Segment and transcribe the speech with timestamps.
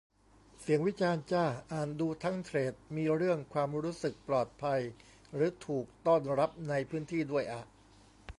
[0.59, 4.81] เสียงวิจารณ์จ้า อ่านดูทั้งเธรด มีเรื่องความรู้สึกปลอดภัย
[5.35, 7.63] หรือถูกต้อนรับในพื้นที่ด้วยอะ